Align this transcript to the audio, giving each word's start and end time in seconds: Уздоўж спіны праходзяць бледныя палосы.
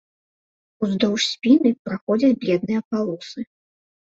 Уздоўж 0.87 1.21
спіны 1.33 1.69
праходзяць 1.89 2.35
бледныя 2.45 2.81
палосы. 2.89 3.39